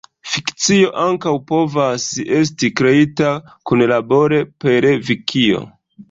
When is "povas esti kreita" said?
1.49-3.29